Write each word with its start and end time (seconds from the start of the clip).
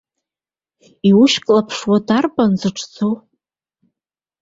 Иушьклаԥшуа 1.09 1.97
дарбан 2.07 2.51
зыҽӡо? 2.59 3.09